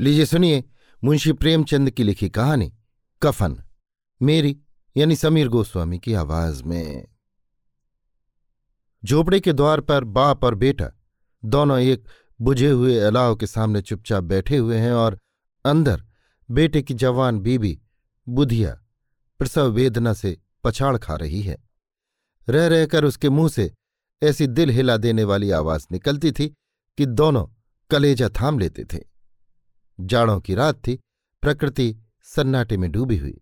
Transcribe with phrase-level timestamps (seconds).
[0.00, 0.64] लीजिए सुनिए
[1.04, 2.72] मुंशी प्रेमचंद की लिखी कहानी,
[3.22, 3.62] कफन।
[4.22, 4.60] मेरी,
[4.96, 7.08] यानी समीर गोस्वामी की आवाज़ में।
[9.04, 10.90] झोपड़े के द्वार पर बाप और बेटा,
[11.44, 12.08] दोनों एक
[12.40, 15.18] बुझे हुए अलाव के सामने चुपचाप बैठे हुए हैं और
[15.64, 16.04] अंदर
[16.50, 17.80] बेटे की जवान बीबी,
[18.28, 18.80] बुधिया,
[19.38, 21.58] प्रसव वेदना से पछाड़ खा रही है।
[22.48, 23.74] रह रहकर उसके मुँह से
[24.22, 26.48] ऐसी दिल हिला देने वाली आवाज़ निकलती थी
[26.98, 27.46] कि दोनों
[27.90, 29.15] कलेजा थाम लेते थे।
[30.00, 30.98] जाड़ों की रात थी,
[31.42, 33.40] प्रकृति सन्नाटे में डूबी हुई।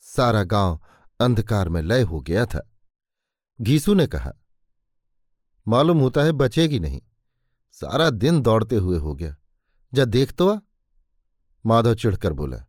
[0.00, 0.80] सारा गाँव
[1.20, 2.70] अंधकार में लय हो गया था।
[3.60, 4.32] घीसू ने कहा,
[5.68, 7.02] मालूम होता है बचेगी नहीं।
[7.72, 9.36] सारा दिन दौड़ते हुए हो गया।
[9.94, 10.58] जा देख तो आ।
[11.66, 12.64] माधव चिढ़कर बोला,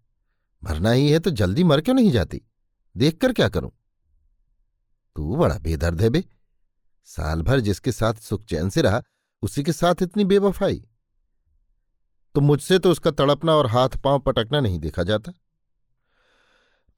[0.63, 2.41] मरना ही है तो जल्दी मर क्यों नहीं जाती?
[2.97, 3.71] देख कर क्या करूँ?
[5.15, 6.23] तू बड़ा बेदर्द है बे।
[7.05, 9.01] साल भर जिसके साथ सुख चैन से रहा,
[9.41, 10.85] उसी के साथ इतनी बेवफाई।
[12.35, 15.33] तो मुझसे तो उसका तड़पना और हाथ पाँव पटकना नहीं देखा जाता।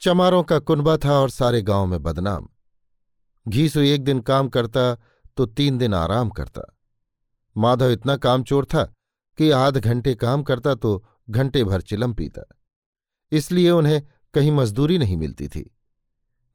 [0.01, 2.47] चमारों का कुनबा था और सारे गाँव में बदनाम।
[3.45, 4.93] घीसु एक दिन काम करता
[5.37, 6.61] तो तीन दिन आराम करता।
[7.55, 8.83] माधव इतना कामचोर था
[9.37, 12.43] कि आध घंटे काम करता तो घंटे भर चिलम पीता।
[13.31, 14.01] इसलिए उन्हें
[14.33, 15.69] कहीं मजदूरी नहीं मिलती थी।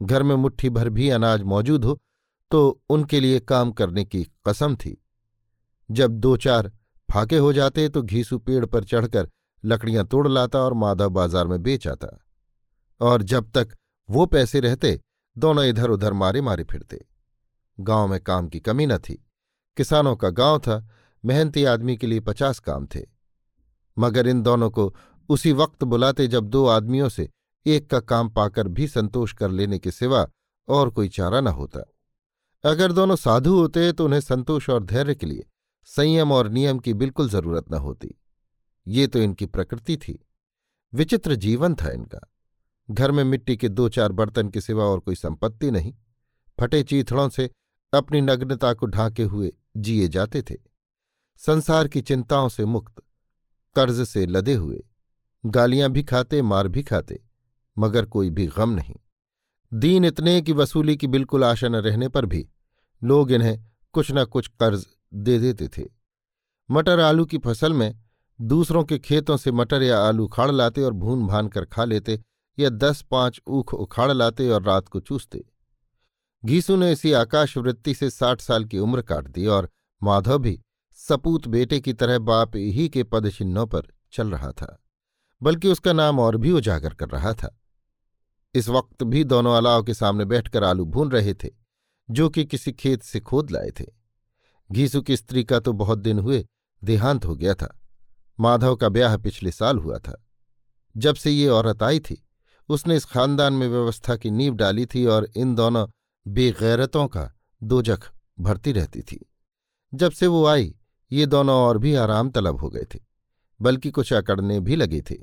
[0.01, 2.01] घर में मुट्ठी भर भी अनाज मौजूद हो
[2.51, 5.03] तो उनके लिए काम करने की कसम थी।
[5.91, 6.73] जब दो चार
[7.13, 9.29] फाके हो जाते तो घीसू पेड़ पर चढ़कर
[9.65, 12.19] लकड़ियाँ तोड़ लाता और माधव बाज़ार में बेच आता।
[13.01, 13.75] और जब तक
[14.09, 15.01] वो पैसे रहते,
[15.37, 17.05] दोनों इधर उधर मारे मारे फिरते।
[17.79, 19.15] गाँव में काम की कमी न थी।
[19.77, 20.89] किसानों का गाँव था,
[21.25, 23.01] मेहनती आदमी के लिए पचास काम थे।
[23.97, 24.95] मगर इन दोनों को
[25.29, 27.29] उसी वक्त बुलाते जब दो आदमियों से
[27.67, 30.27] एक का काम पाकर भी संतोष कर लेने के सिवा
[30.69, 31.81] और कोई चारा न होता।
[32.65, 35.47] अगर दोनों साधु होते तो उन्हें संतोष और धैर्य के लिए
[35.85, 38.15] संयम और नियम की बिल्कुल ज़रूरत न होती।
[38.87, 40.27] ये तो इनकी प्रकृति थी।
[40.95, 42.33] विचित्र जीवन था इनका।
[42.91, 45.95] घर में मिट्टी के दो चार बर्तन के सिवा और कोई संपत्ति नहीं।
[46.61, 47.51] फटे चीथड़ों से
[47.95, 50.55] अपनी नग्नता को ढांके हुए जिए जाते थे।
[51.37, 53.03] संसार की चिंताओं से मुक्त,
[53.77, 54.85] कर्ज से लदे हुए,
[55.47, 57.23] गालियाँ भी खाते, मार भी खाते,
[57.79, 58.95] मगर कोई भी गम नहीं।
[59.75, 62.49] दीन इतने की वसूली की बिल्कुल आशा न रहने पर भी
[63.05, 65.83] लोग इन्हें कुछ न कुछ कर्ज दे देते थे।
[66.69, 67.95] मटर आलू की फ़सल में
[68.41, 72.21] दूसरों के खेतों से मटर या आलू उखाड़ लाते और भून भान कर खा लेते
[72.59, 75.45] या दस पाँच ऊख उखाड़ लाते और रात को चूसते।
[76.43, 79.69] घीसू ने इसी आकाशवृत्ति से साठ साल की उम्र काट दी और
[80.03, 80.59] माधव भी
[80.99, 84.79] सपूत बेटे की तरह बाप ही के पदचिन्हों पर चल रहा था,
[85.41, 87.57] बल्कि उसका नाम और भी उजागर कर रहा था।
[88.55, 91.49] इस वक्त भी दोनों अलाव के सामने बैठकर आलू भून रहे थे,
[92.09, 93.85] जो कि किसी खेत से खोद लाए थे।
[94.73, 96.45] घीसू की स्त्री का तो बहुत दिन हुए
[96.83, 97.79] देहांत हो गया था।
[98.39, 100.27] माधव का ब्याह पिछले साल हुआ था।
[100.97, 102.23] जब से ये औरत आई थी,
[102.69, 105.87] उसने इस खानदान में व्यवस्था की नींव डाली थी और इन दोनों
[106.27, 107.31] बेगैरतों का
[107.63, 108.11] दोजख
[108.41, 109.31] भरती रहती थी।
[109.93, 110.75] जब से वो आई,
[111.13, 112.99] ये दोनों और भी आराम तलब हो गए थे,
[113.61, 115.17] बल्कि कुछ अकड़ने भी लगे थे।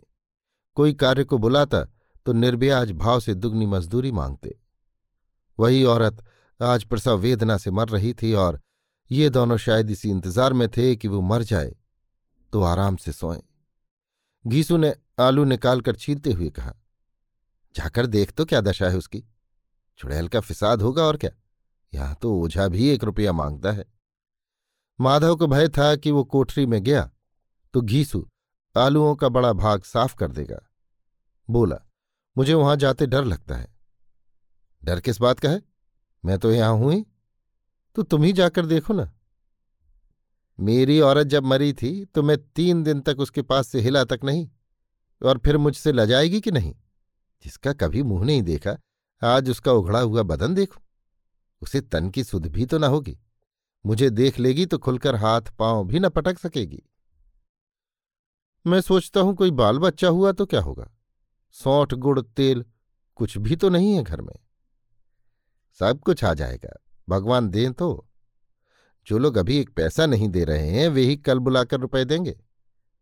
[0.77, 1.83] कोई कार्य को बुलाता
[2.25, 4.57] तो निर्ब्याज भाव से दुगनी मजदूरी मांगते।
[5.59, 6.23] वही औरत
[6.59, 8.59] आज प्रसव वेदना से मर रही थी और
[9.11, 11.75] ये दोनों शायद इसी इंतज़ार में थे कि वो मर जाए
[12.53, 13.41] तो आराम से सोएँ।
[14.45, 16.73] घीसू ने आलू निकालकर छीलते हुए कहा,
[17.75, 19.23] जाकर देख तो क्या दशा है उसकी?
[19.99, 21.31] चुड़ैल का फिसाद होगा और क्या?
[21.93, 23.85] यहाँ तो ओझा भी एक रुपया माँगता है।
[24.99, 27.09] माधव को भय था कि वो कोठरी में गया
[27.73, 28.27] तो घीसू
[28.75, 30.59] आलुओं का बड़ा भाग साफ़ कर देगा।
[31.49, 31.77] बोला,
[32.35, 33.67] मुझे वहाँ जाते डर लगता है।
[34.83, 35.61] डर किस बात का है?
[36.23, 37.05] मैं तो यहाँ हूँ ही।
[37.95, 39.11] तो तुम ही जाकर देखो ना।
[40.59, 44.19] मेरी औरत जब मरी थी तो मैं तीन दिन तक उसके पास से हिला तक
[44.23, 44.49] नहीं,
[45.21, 46.73] और फिर मुझसे लजाएगी कि नहीं?
[47.45, 48.77] जिसका कभी मुँह नहीं देखा,
[49.21, 50.81] आज उसका उघड़ा हुआ बदन देखो।
[51.61, 53.17] उसे तन की सुध भी तो ना होगी।
[53.85, 56.81] मुझे देख लेगी तो खुलकर हाथ पाँव भी न पटक सकेगी।
[58.65, 60.91] मैं सोचता हूँ, कोई बाल बच्चा हुआ तो क्या होगा?
[61.51, 62.65] सौठ, गुड़, तेल,
[63.15, 64.35] कुछ भी तो नहीं है घर में।
[65.79, 66.75] सब कुछ आ जाएगा।
[67.09, 68.05] भगवान दें तो।
[69.07, 72.35] जो लोग अभी एक पैसा नहीं दे रहे हैं, वे ही कल बुलाकर रुपए देंगे।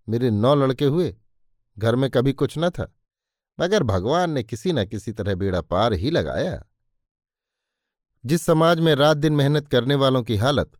[0.08, 1.16] मेरे नौ लड़के हुए,
[1.78, 2.94] घर में कभी कुछ न था,
[3.60, 6.64] मगर भगवान ने किसी न किसी तरह बेड़ा पार ही लगाया।
[8.26, 10.72] जिस समाज में रात दिन मेहनत करने वालों की हालत,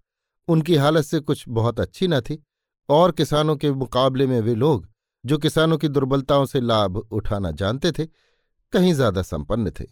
[0.48, 2.44] उनकी हालत से कुछ बहुत अच्छी न थी,
[2.90, 4.88] और किसानों के मुकाबले में वे लोग,
[5.26, 8.06] जो किसानों की दुर्बलताओं से लाभ उठाना जानते थे,
[8.74, 9.86] कहीं ज़्यादा संपन्न थे।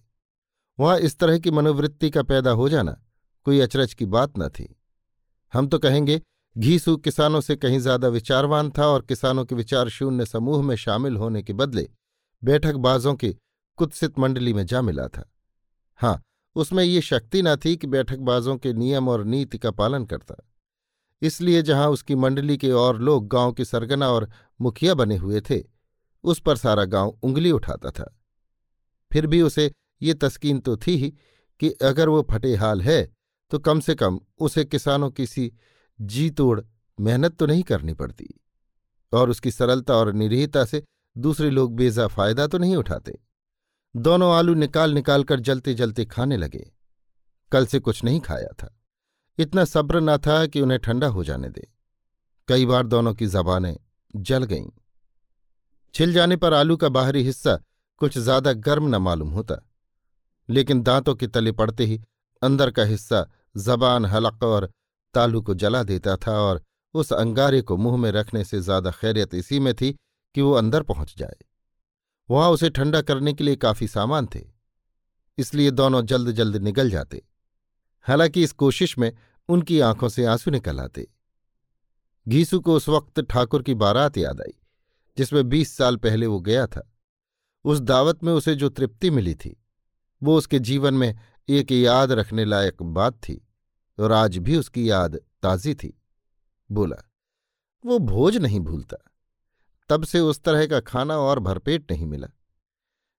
[0.79, 3.01] वहाँ इस तरह की मनोवृत्ति का पैदा हो जाना
[3.45, 4.68] कोई अचरज की बात न थी।
[5.53, 6.21] हम तो कहेंगे
[6.56, 11.18] घीसू किसानों से कहीं ज़्यादा विचारवान था और किसानों के विचार शून्य समूह में शामिल
[11.18, 11.88] होने के बदले
[12.44, 13.36] बैठकबाजों के
[13.77, 15.30] कुत्सित मंडली में जा मिला था।
[16.00, 16.21] हाँ
[16.56, 20.36] उसमें ये शक्ति न थी कि बैठकबाजों के नियम और नीति का पालन करता।
[21.21, 25.62] इसलिए जहाँ उसकी मंडली के और लोग गाँव के सरगना और मुखिया बने हुए थे,
[26.24, 28.12] उस पर सारा गाँव उंगली उठाता था।
[29.12, 29.71] फिर भी उसे
[30.01, 31.09] ये तस्कीन तो थी ही
[31.62, 33.01] कि अगर वो फटेहाल है
[33.56, 35.52] तो कम से कम उसे किसानों की सी
[36.00, 36.62] जी तोड़
[36.98, 38.28] मेहनत तो नहीं करनी पड़ती
[39.13, 40.84] और उसकी सरलता और निरीहता से
[41.16, 43.13] दूसरे लोग बेजा फ़ायदा तो नहीं उठाते।
[43.96, 46.66] दोनों आलू निकाल निकाल कर जलते जलते खाने लगे।
[47.52, 48.69] कल से कुछ नहीं खाया था।
[49.38, 51.68] इतना सब्र न था कि उन्हें ठंडा हो जाने दे।
[52.48, 53.75] कई बार दोनों की जबानें
[54.13, 54.68] जल गईं।
[55.96, 57.56] छिल जाने पर आलू का बाहरी हिस्सा
[58.02, 59.62] कुछ ज़्यादा गर्म न मालूम होता,
[60.50, 62.02] लेकिन दांतों के तले पड़ते ही
[62.42, 63.25] अंदर का हिस्सा
[63.56, 64.69] जबान हलक और
[65.16, 66.62] तालू को जला देता था और
[66.96, 69.92] उस अंगारे को मुँह में रखने से ज़्यादा खैरियत इसी में थी
[70.36, 71.36] कि वो अंदर पहुँच जाए।
[72.30, 74.42] वहाँ उसे ठंडा करने के लिए काफ़ी सामान थे,
[75.38, 77.22] इसलिए दोनों जल्द जल्द निकल जाते।
[78.06, 79.12] हालाँकि इस कोशिश में
[79.50, 81.07] उनकी आँखों से आँसू निकल आते।
[82.28, 84.54] घीसू को उस वक्त ठाकुर की बारात याद आई,
[85.18, 86.90] जिसमें बीस साल पहले वो गया था।
[87.66, 89.56] उस दावत में उसे जो तृप्ति मिली थी,
[90.22, 91.16] वो उसके जीवन में
[91.50, 93.42] एक याद रखने लायक बात थी।
[94.00, 96.01] और आज भी उसकी याद ताजी थी।
[96.71, 97.12] बोला,
[97.86, 98.97] वो भोज नहीं भूलता।
[99.89, 102.27] तब से उस तरह का खाना और भरपेट नहीं मिला।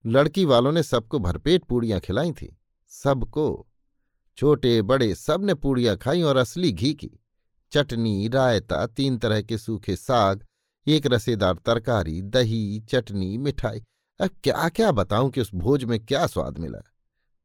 [0.07, 3.67] लड़की वालों ने सबको भरपेट पूड़ियाँ खिलाई थी। सबको।
[4.37, 7.11] छोटे, बड़े, सबने पूड़ियाँ खाई और असली घी की।
[7.73, 10.47] चटनी, रायता, तीन तरह के सूखे साग,
[10.87, 13.85] एक रसेदार तरकारी, दही, चटनी, मिठाई।
[14.21, 16.79] अब क्या क्या बताऊँ कि उस भोज में क्या स्वाद मिला?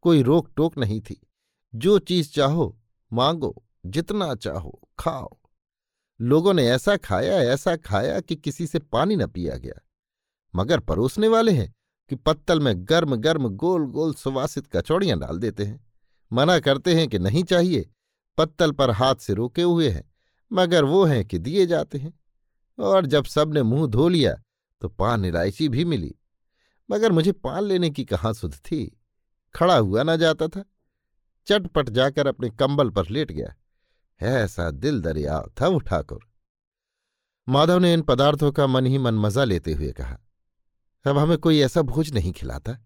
[0.02, 1.28] कोई रोक टोक नहीं थी।
[1.76, 2.81] जो चीज़ चाहो
[3.14, 5.38] मांगो, जितना चाहो, खाओ।
[6.22, 9.88] लोगों ने ऐसा खाया ऐसा खाया कि किसी से पानी न पिया गया।
[10.56, 11.74] मगर परोसने वाले हैं
[12.10, 15.94] कि पत्तल में गर्म गर्म गोल गोल सुवासित कचौड़ियाँ डाल देते हैं।
[16.34, 17.90] मना करते हैं कि नहीं चाहिए,
[18.38, 20.12] पत्तल पर हाथ से रोके हुए हैं,
[20.54, 22.20] मगर वो हैं कि दिए जाते हैं।
[22.80, 24.42] और जब सबने मुँह धो लिया
[24.82, 26.16] तो पान इलायची भी मिली।
[26.92, 29.02] मगर मुझे पान लेने की कहाँ सुध थी?
[29.56, 30.66] खड़ा हुआ ना जाता था।
[31.48, 33.54] चटपट जाकर अपने कंबल पर लेट गया।
[34.20, 36.28] ऐसा दिल दरिया था वो ठाकुर।
[37.48, 40.18] माधव ने इन पदार्थों का मन ही मन मज़ा लेते हुए कहा,
[41.06, 42.78] अब हमें कोई ऐसा भोज नहीं खिलाता।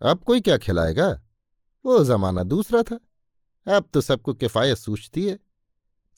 [0.00, 1.08] अब कोई क्या खिलाएगा?
[1.84, 2.98] वो जमाना दूसरा था।
[3.66, 5.38] अब तो सबको किफायत सूझती है।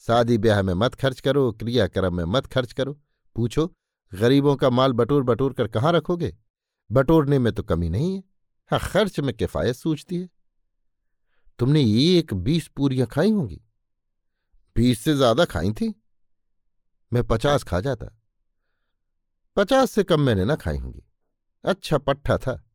[0.03, 2.93] शादी ब्याह में मत खर्च करो, क्रियाक्रम में मत खर्च करो।
[3.35, 3.65] पूछो,
[4.11, 6.35] गरीबों का माल बटोर बटोर कर कहाँ रखोगे?
[6.89, 8.23] बटोरने में तो कमी नहीं है।
[8.71, 10.29] हाँ खर्च में किफायत सूझती है।
[11.59, 11.81] तुमने
[12.17, 13.61] एक बीस पूरियाँ खाई होंगी।
[14.75, 16.03] बीस से ज़्यादा खाई थी?
[17.13, 18.07] मैं पचास खा जाता।
[19.55, 21.03] पचास से कम मैंने ना खाई होंगी।
[21.63, 22.65] अच्छा पट्टा था।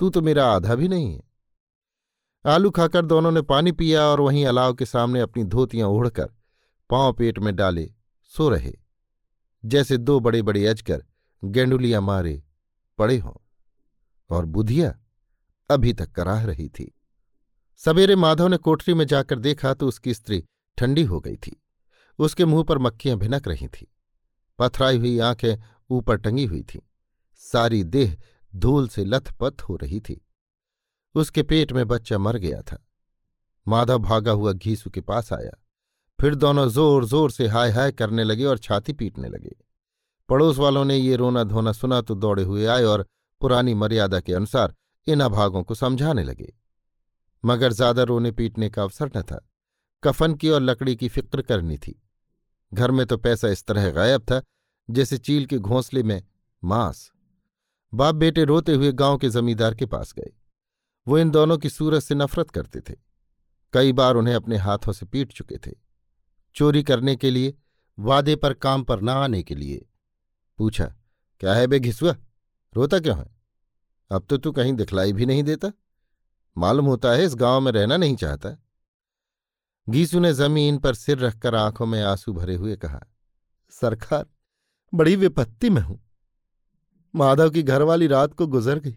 [0.00, 1.22] तू तो मेरा आधा भी नहीं है।
[2.46, 6.30] आलू खाकर दोनों ने पानी पिया और वहीं अलाव के सामने अपनी धोतियाँ ओढ़कर
[6.90, 7.94] पाँव पेट में डाले,
[8.24, 8.72] सो रहे।
[9.64, 11.04] जैसे दो बड़े बड़े अजकर
[11.44, 12.42] गेंडुलियाँ मारे,
[12.98, 13.34] पड़े हों।
[14.30, 14.98] और बुधिया
[15.70, 16.94] अभी तक कराह रही थी।
[17.80, 20.42] सवेरे माधव ने कोठरी में जाकर देखा तो उसकी स्त्री
[20.78, 21.56] ठंडी हो गई थी।
[22.18, 23.86] उसके मुँह पर मक्खियाँ भिनक रही थीं।
[24.58, 25.56] पथराई हुई आँखें
[25.90, 26.80] ऊपर टंगी हुई थीं।
[27.42, 28.16] सारी देह
[28.52, 30.20] धूल से लथपथ हो रही थी।
[31.14, 32.78] उसके पेट में बच्चा मर गया था।
[33.66, 35.50] माधव भागा हुआ घीसू के पास आया।
[36.18, 39.56] फिर दोनों ज़ोर ज़ोर से हाय हाय करने लगे और छाती पीटने लगे।
[40.28, 43.06] पड़ोस वालों ने ये रोना धोना सुना तो दौड़े हुए आए और
[43.40, 44.74] पुरानी मर्यादा के अनुसार
[45.06, 46.52] इन अभागों को समझाने लगे।
[47.44, 49.48] मगर ज़्यादा रोने पीटने का अवसर न था।
[50.02, 52.02] कफन की और लकड़ी की फ़िक्र करनी थी।
[52.74, 54.42] घर में तो पैसा इस तरह गायब था,
[54.90, 56.22] जैसे चील के घोंसले में
[56.64, 57.12] मांस।
[57.94, 60.32] बाप बेटे रोते हुए गाँव के जमींदार के पास गए।
[61.08, 62.94] वो इन दोनों की सूरत से नफरत करते थे।
[63.72, 65.70] कई बार उन्हें अपने हाथों से पीट चुके थे।
[66.54, 67.54] चोरी करने के लिए,
[67.98, 69.86] वादे पर काम पर न आने के लिए।
[70.58, 70.94] पूछा,
[71.40, 72.16] क्या है बे घिसुआ?
[72.74, 73.26] रोता क्यों है?
[74.10, 75.72] अब तो तू कहीं दिखलाई भी नहीं देता।
[76.56, 78.62] मालूम होता है इस गाँव में रहना नहीं चाहता।
[79.88, 83.00] गीसू ने ज़मीन पर सिर रखकर आँखों में आँसू भरे हुए कहा,
[83.70, 84.26] सरकार,
[84.94, 86.00] बड़ी विपत्ति में हूँ।
[87.14, 88.96] माधव की घरवाली रात को गुजर गई।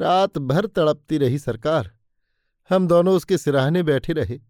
[0.00, 1.90] रात भर तड़पती रही सरकार।
[2.70, 4.40] हम दोनों उसके सिराहने बैठे रहे।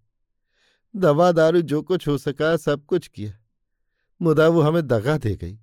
[0.97, 3.33] दवा दारू जो कुछ हो सका सब कुछ किया।
[4.23, 5.59] मुदा वो हमें दगा दे गई।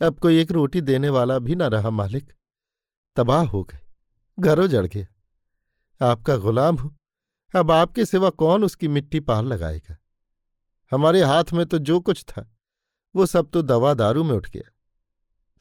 [0.00, 2.32] अब कोई एक रोटी देने वाला भी न रहा मालिक।
[3.16, 3.80] तबाह हो गए।
[4.40, 5.06] घरों जड़ गया।
[6.02, 6.96] आपका गुलाम हूँ।
[7.54, 9.96] अब आपके सिवा कौन उसकी मिट्टी पार लगाएगा?
[10.92, 12.48] हमारे हाथ में तो जो कुछ था,
[13.14, 14.70] वो सब तो दवा दारू में उठ गया।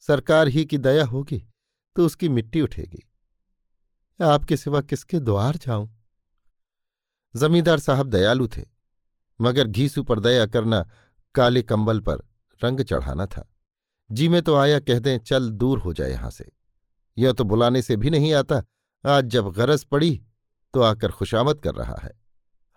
[0.06, 1.38] सरकार ही की दया होगी
[1.96, 3.04] तो उसकी मिट्टी उठेगी।
[4.20, 5.90] आपके सिवा किसके द्वार जाऊँ?
[7.36, 8.62] जमींदार साहब दयालु थे,
[9.40, 10.82] मगर घीसू पर दया करना
[11.36, 12.24] काले कंबल पर
[12.62, 13.48] रंग चढ़ाना था।
[14.10, 16.52] जी में तो आया कह दें, चल दूर हो जाए यहाँ से।
[17.18, 18.64] यह तो बुलाने से भी नहीं आता,
[19.04, 20.22] आज जब गरज पड़ी
[20.74, 22.20] तो आकर खुशामद कर रहा है।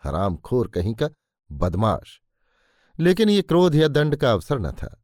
[0.05, 1.09] हराम खोर कहीं का
[1.53, 2.21] बदमाश।
[2.99, 5.03] लेकिन ये क्रोध या दंड का अवसर न था।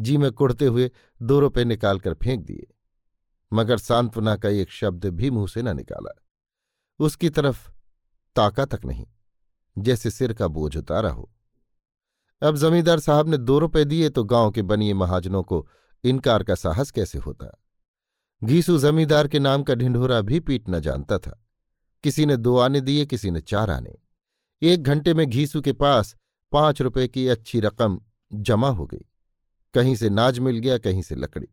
[0.00, 0.90] जी में कुड़ते हुए
[1.22, 2.66] दो रुपये निकालकर फेंक दिए।
[3.52, 6.14] मगर सांत्वना का एक शब्द भी मुँह से न निकाला।
[6.98, 7.70] उसकी तरफ़
[8.36, 9.06] ताका तक नहीं,
[9.78, 11.30] जैसे सिर का बोझ उतारा हो।
[12.42, 15.68] अब जमींदार साहब ने दो रुपए दिए तो गाँव के बनिए महाजनों को
[16.04, 17.62] इनकार का साहस कैसे होता?
[18.44, 21.43] घीसू जमींदार के नाम का ढिंढोरा भी पीट न जानता था।
[22.04, 23.94] किसी ने दो आने दिए, किसी ने चार आने।
[24.62, 26.14] एक घंटे में घीसू के पास
[26.52, 28.00] पाँच रुपए की अच्छी रकम
[28.32, 29.04] जमा हो गई।
[29.74, 31.48] कहीं से नाज मिल गया, कहीं से लकड़ी।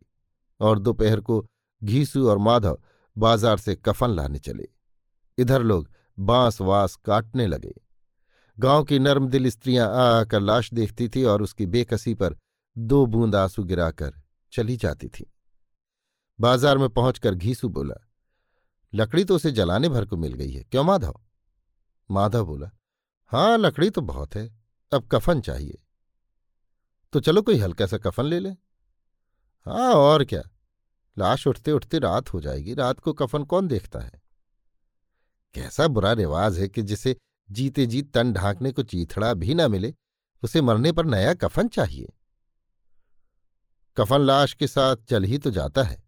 [0.60, 1.46] और दोपहर को
[1.84, 2.82] घीसू और माधव
[3.18, 4.68] बाज़ार से कफन लाने चले।
[5.38, 5.90] इधर लोग
[6.20, 7.74] बाँस वास काटने लगे।
[8.60, 12.38] गाँव की नर्मदिल स्त्रियाँ आ आकर लाश देखती थी और उसकी बेकसी पर
[12.78, 14.14] दो बूंद आँसू गिराकर
[14.54, 15.32] चली जाती थी।
[16.40, 17.96] बाज़ार में पहुंचकर घीसू बोला
[18.94, 21.22] लकड़ी तो उसे जलाने भर को मिल गई है। क्यों माधव?
[22.12, 22.72] माधव बोला
[23.26, 24.60] हाँ लकड़ी तो बहुत है,
[24.94, 25.84] अब कफन चाहिए।
[27.14, 28.50] तो चलो कोई हल्का सा कफन ले ले।
[29.66, 30.42] हाँ और क्या?
[31.18, 34.22] लाश उठते उठते रात हो जाएगी, रात को कफन कौन देखता है?
[35.54, 37.16] कैसा बुरा रिवाज है कि जिसे
[37.52, 39.94] जीते जी तन ढांकने को चीथड़ा भी ना मिले,
[40.44, 42.14] उसे मरने पर नया कफन चाहिए।
[43.98, 46.04] कफन लाश के साथ चल ही तो जाता है।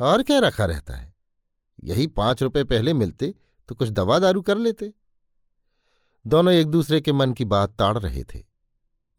[0.00, 1.14] और क्या रखा रहता है?
[1.82, 3.34] यही पाँच रुपए पहले मिलते
[3.68, 4.92] तो कुछ दवा दारू कर लेते।
[6.24, 8.42] दोनों एक दूसरे के मन की बात ताड़ रहे थे।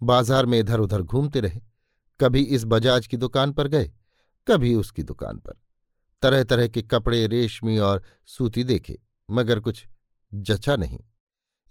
[0.01, 1.61] बाज़ार में इधर उधर घूमते रहे।
[2.19, 3.91] कभी इस बजाज की दुकान पर गए,
[4.47, 5.59] कभी उसकी दुकान पर।
[6.23, 8.97] तरह तरह के कपड़े, रेशमी और सूती देखे,
[9.29, 9.85] मगर कुछ
[10.31, 10.99] जचा नहीं।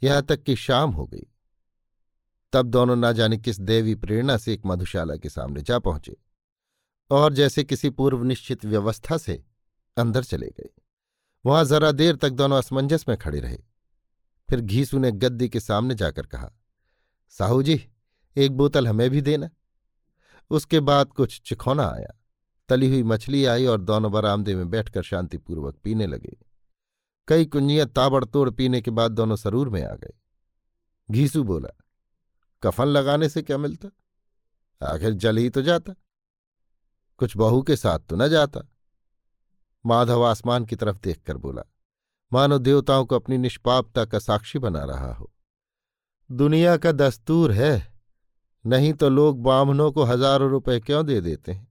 [0.02, 1.26] यहाँ तक कि शाम हो गई।
[2.52, 6.16] तब दोनों ना जाने किस देवी प्रेरणा से एक मधुशाला के सामने जा पहुँचे
[7.10, 9.42] और जैसे किसी पूर्व निश्चित व्यवस्था से
[9.96, 10.70] अंदर चले गए।
[11.44, 13.58] वहाँ जरा देर तक दोनों असमंजस में खड़े रहे।
[14.48, 16.50] फिर घीसू ने गद्दी के सामने जाकर कहा
[17.28, 17.80] साहू जी
[18.36, 19.50] एक बोतल हमें भी देना।
[20.50, 22.14] उसके बाद कुछ चिखौना आया।
[22.68, 26.36] तली हुई मछली आई और दोनों बरामदे में बैठकर शांतिपूर्वक पीने लगे।
[27.28, 30.12] कई कुंजियाँ ताबड़तोड़ पीने के बाद दोनों सरूर में आ गए
[31.10, 31.68] घीसू बोला,
[32.62, 33.88] कफन लगाने से क्या मिलता?
[34.80, 35.94] आखिर जल ही तो जाता।
[37.18, 38.60] कुछ बहू के साथ तो न जाता।
[39.86, 41.62] माधव आसमान की तरफ़ देखकर बोला,
[42.32, 45.32] मानो देवताओं को अपनी निष्पापता का साक्षी बना रहा हो।
[46.32, 48.00] दुनिया का दस्तूर है,
[48.66, 51.68] नहीं तो लोग ब्राह्मणों को हज़ारों रुपए क्यों दे देते हैं?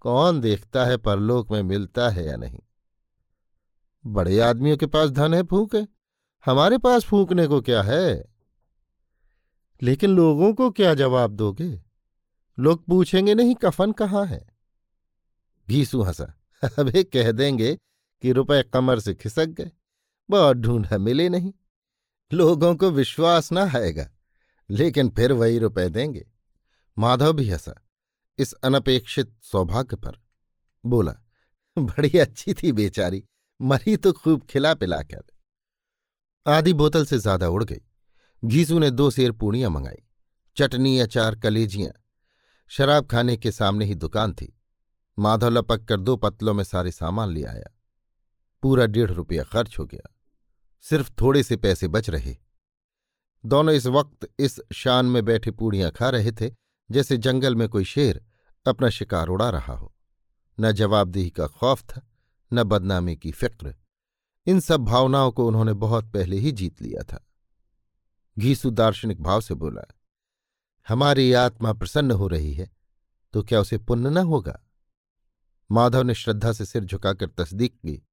[0.00, 2.58] कौन देखता है परलोक में मिलता है या नहीं?
[4.06, 5.78] बड़े आदमियों के पास धन है, फूके
[6.44, 8.24] हमारे पास फूकने को क्या है?
[9.82, 11.82] लेकिन लोगों को क्या जवाब दोगे?
[12.58, 14.46] लोग पूछेंगे नहीं, कफन कहाँ है?
[15.68, 16.34] घीसू हंसा
[16.78, 17.74] अबे कह देंगे
[18.22, 19.70] कि रुपए कमर से खिसक गए।
[20.30, 21.52] बहुत ढूंढा मिले नहीं।
[22.32, 24.10] लोगों को विश्वास ना आएगा,
[24.70, 26.26] लेकिन फिर वही रुपए देंगे।
[26.98, 27.86] माधव भी हंसा,
[28.38, 30.20] इस अनपेक्षित सौभाग्य पर।
[30.86, 31.12] बोला,
[31.78, 33.24] बड़ी अच्छी थी बेचारी,
[33.62, 35.22] मरी तो खूब खिला पिला कर।
[36.46, 37.80] आधी बोतल से ज़्यादा उड़ गई।
[38.44, 40.02] घीसू ने दो शेर पूड़ियाँ मंगाई।
[40.56, 41.92] चटनी, अचार, कलेजियाँ।
[42.68, 44.57] शराब खाने के सामने ही दुकान थी।
[45.18, 47.74] माधव लपक कर दो पतलों में सारे सामान ले आया।
[48.62, 50.14] पूरा डेढ़ रुपया खर्च हो गया।
[50.84, 52.36] सिर्फ़ थोड़े से पैसे बच रहे।
[53.44, 56.50] दोनों इस वक्त इस शान में बैठे पूड़ियाँ खा रहे थे,
[56.90, 58.24] जैसे जंगल में कोई शेर
[58.66, 59.94] अपना शिकार उड़ा रहा हो।
[60.58, 62.00] न जवाबदेही का खौफ था,
[62.52, 63.74] न बदनामी की फ़िक्र।
[64.46, 67.24] इन सब भावनाओं को उन्होंने बहुत पहले ही जीत लिया था।
[68.36, 69.82] घीसु दार्शनिक भाव से बोला,
[70.88, 72.70] हमारी आत्मा प्रसन्न हो रही है
[73.34, 74.60] तो क्या उसे पुण्य न होगा?
[75.70, 78.06] माधव ने श्रद्धा से सिर झुकाकर तस्दीक की।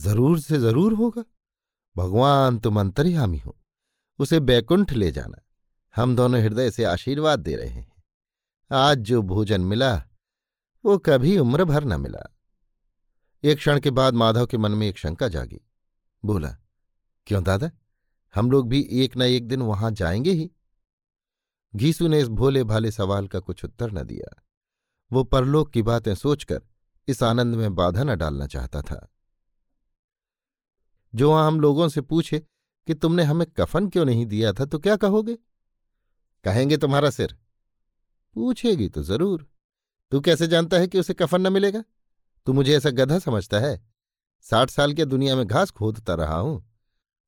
[0.00, 1.24] ज़रूर से ज़रूर होगा।
[1.96, 3.56] भगवान, तुम अंतर्यामी हो।
[4.18, 5.42] उसे बैकुंठ ले जाना।
[5.96, 8.02] हम दोनों हृदय से आशीर्वाद दे रहे हैं।
[8.72, 10.02] आज जो भोजन मिला,
[10.84, 12.36] वो कभी उम्र भर न मिला।
[13.44, 15.60] एक क्षण के बाद माधव के मन में एक शंका जागी।
[16.24, 16.56] बोला,
[17.26, 17.70] क्यों दादा?
[18.34, 20.50] हम लोग भी एक न एक दिन वहाँ जाएँगे ही?
[21.76, 24.42] घीसू ने इस भोले भाले सवाल का कुछ उत्तर न दिया।
[25.12, 26.62] वो परलोक की बातें सोचकर
[27.08, 29.12] इस आनंद में बाधा न डालना चाहता था।
[31.14, 32.38] जो हम लोगों से पूछे
[32.86, 35.38] कि तुमने हमें कफन क्यों नहीं दिया था तो क्या कहोगे?
[36.44, 37.38] कहेंगे तुम्हारा सिर।
[38.34, 39.46] पूछेगी तो ज़रूर।
[40.10, 41.84] तू कैसे जानता है कि उसे कफन न मिलेगा?
[42.46, 43.86] तू मुझे ऐसा गधा समझता है।
[44.42, 46.72] साठ साल के दुनिया में घास खोदता रहा हूँ।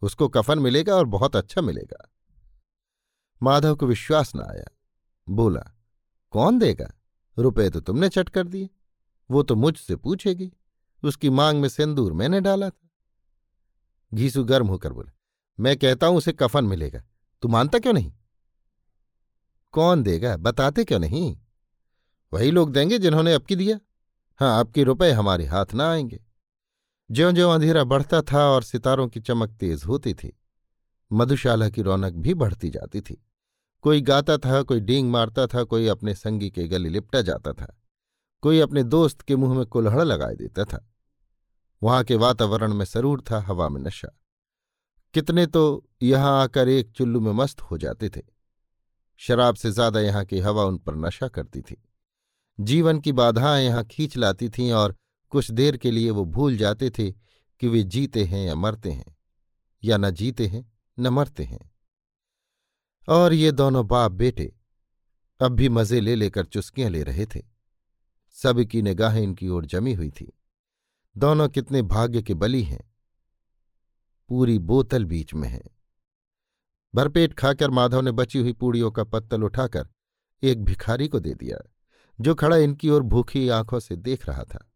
[0.03, 2.13] उसको कफन मिलेगा और बहुत अच्छा मिलेगा।
[3.43, 4.77] माधव को विश्वास न आया।
[5.29, 5.73] बोला,
[6.31, 6.93] कौन देगा?
[7.39, 8.69] रुपए तो तुमने चट कर दिए।
[9.31, 10.53] वो तो मुझसे पूछेगी।
[11.03, 12.89] उसकी मांग में सिंदूर मैंने डाला था।
[14.15, 15.13] घीसू गर्म होकर बोला,
[15.61, 17.03] मैं कहता हूँ उसे कफन मिलेगा।
[17.43, 18.13] तू मानता क्यों नहीं?
[19.75, 20.37] कौन देगा?
[20.37, 21.37] बताते क्यों नहीं?
[22.33, 23.79] वही लोग देंगे जिन्होंने अब की दिया।
[24.41, 26.21] हाँ आपके रुपए हमारे हाथ ना आएँगे।
[27.11, 30.33] ज्यो ज्यो अंधेरा बढ़ता था और सितारों की चमक तेज होती थी,
[31.13, 33.23] मधुशाला की रौनक भी बढ़ती जाती थी।
[33.85, 37.77] कोई गाता था, कोई डींग मारता था, कोई अपने संगी के गले लिपटा जाता था,
[38.43, 40.87] कोई अपने दोस्त के मुँह में कुल्हड़ लगाए देता था।
[41.83, 44.09] वहाँ के वातावरण में सरूर था, हवा में नशा।
[45.15, 48.21] कितने तो यहाँ आकर एक चुल्लू में मस्त हो जाते थे।
[49.21, 51.83] शराब से ज़्यादा यहाँ की हवा उन पर नशा करती थी।
[52.59, 54.95] जीवन की बाधाएँ यहाँ खींच लाती थीं और
[55.33, 59.17] कुछ देर के लिए वो भूल जाते थे कि वे जीते हैं या मरते हैं,
[59.83, 60.65] या न जीते हैं,
[60.99, 61.72] न मरते हैं।
[63.09, 64.53] और ये दोनों बाप बेटे
[65.41, 67.43] अब भी मज़े ले लेकर चुस्कियाँ ले रहे थे।
[68.31, 70.33] सबकी निगाहें इनकी ओर जमी हुई थी।
[71.17, 72.95] दोनों कितने भाग्य के बली हैं।
[74.29, 75.63] पूरी बोतल बीच में है।
[76.95, 79.89] भरपेट खाकर माधव ने बची हुई पूड़ियों का पत्तल उठाकर
[80.43, 81.59] एक भिखारी को दे दिया,
[82.21, 84.71] जो खड़ा इनकी ओर भूखी आँखों से देख रहा था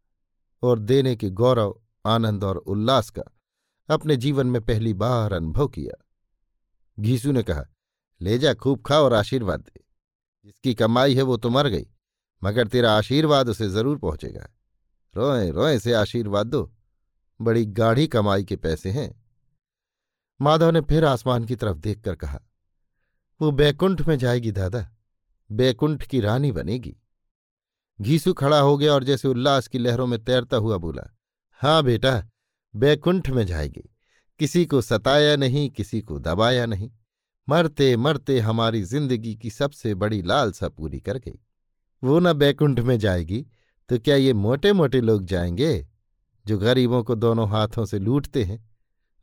[0.62, 3.22] और देने के गौरव, आनंद और उल्लास का
[3.88, 6.04] अपने जीवन में पहली बार अनुभव किया।
[7.00, 7.66] घीसू ने कहा
[8.20, 9.84] ले जा, खूब खा और आशीर्वाद दे।
[10.44, 11.86] जिसकी कमाई है वो तो मर गई,
[12.42, 14.48] मगर तेरा आशीर्वाद उसे ज़रूर पहुंचेगा।
[15.14, 16.70] रोए रोए से आशीर्वाद दो।
[17.40, 19.10] बड़ी गाढ़ी कमाई के पैसे हैं।
[20.40, 22.40] माधव ने फिर आसमान की तरफ़ देखकर कहा,
[23.40, 24.86] वो बैकुंठ में जाएगी दादा।
[25.50, 26.96] बैकुंठ की रानी बनेगी।
[28.00, 31.02] घीसू खड़ा हो गया और जैसे उल्लास की लहरों में तैरता हुआ बोला
[31.60, 32.22] हाँ बेटा,
[32.74, 33.88] बैकुंठ में जाएगी।
[34.40, 36.90] किसी को सताया नहीं, किसी को दबाया नहीं।
[37.48, 41.38] मरते मरते हमारी ज़िंदगी की सबसे बड़ी लालसा पूरी कर गई।
[42.02, 43.46] वो न बैकुंठ में जाएगी
[43.90, 45.86] तो क्या ये मोटे मोटे लोग जाएँगे,
[46.46, 48.58] जो गरीबों को दोनों हाथों से लूटते हैं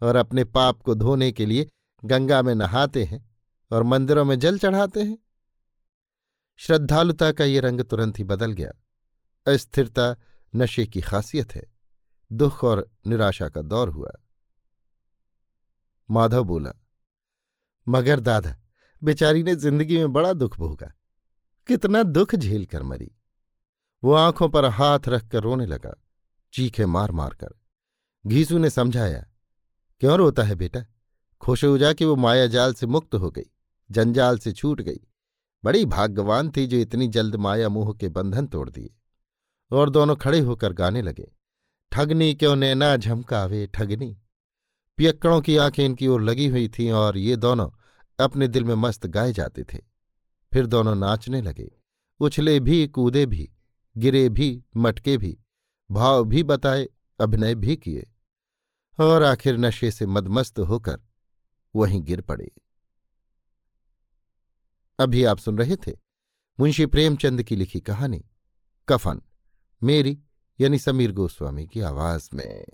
[0.02, 1.68] और अपने पाप को धोने के लिए
[2.04, 3.26] गंगा में नहाते हैं
[3.72, 5.18] और मंदिरों में जल चढ़ाते हैं?
[6.60, 8.72] श्रद्धालुता का ये रंग तुरंत ही बदल गया।
[9.48, 10.16] अस्थिरता
[10.54, 11.64] नशे की खासियत है।
[12.32, 14.12] दुख और निराशा का दौर हुआ।
[16.10, 16.74] माधव बोला
[17.88, 18.56] मगर दादा,
[19.02, 20.94] बेचारी ने ज़िंदगी में बड़ा दुख भोगा।
[21.70, 23.12] कितना दुख झेल कर मरी।
[24.04, 25.94] वो आँखों पर हाथ रखकर रोने लगा,
[26.54, 27.54] चीखे मार मार कर।
[28.26, 29.26] घीसू ने समझाया,
[30.02, 30.86] क्यों रोता है बेटा?
[31.42, 33.50] खुश हो जा कि वो माया जाल से मुक्त हो गई,
[33.90, 35.00] जंजाल से छूट गई।
[35.64, 38.94] बड़ी भाग्यवान थी जो इतनी जल्द माया मुँह के बंधन तोड़ दिए।
[39.72, 41.32] और दोनों खड़े होकर गाने लगे,
[41.92, 44.18] ठगनी क्यों नैना झमकावे ठगनी?
[44.98, 47.70] पियक्कड़ों की आँखें इनकी ओर लगी हुई थीं और ये दोनों
[48.20, 49.78] अपने दिल में मस्त गाए जाते थे।
[50.54, 51.72] फिर दोनों नाचने लगे।
[52.20, 53.52] उछले भी, कूदे भी,
[53.98, 55.40] गिरे भी, मटके भी,
[55.92, 56.88] भाव भी बताए,
[57.20, 58.12] अभिनय भी किए
[59.00, 61.02] और आखिर नशे से मदमस्त होकर
[61.76, 62.52] वहीं गिर पड़े।
[65.00, 65.92] अभी आप सुन रहे थे
[66.60, 68.26] मुंशी प्रेमचंद की लिखी कहानी,
[68.90, 69.22] कफन,
[69.84, 70.20] मेरी
[70.62, 72.66] यानी समीर गोस्वामी की आवाज़ में।